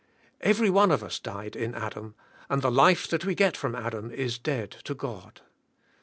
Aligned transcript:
Every 0.39 0.71
one 0.71 0.89
of 0.89 1.03
us 1.03 1.19
died 1.19 1.55
in 1.55 1.75
Adam, 1.75 2.15
and 2.49 2.63
the 2.63 2.71
life 2.71 3.07
that 3.09 3.23
we 3.23 3.35
get 3.35 3.55
from 3.55 3.75
Adam 3.75 4.09
is 4.09 4.39
dead 4.39 4.71
to 4.85 4.95
God. 4.95 5.41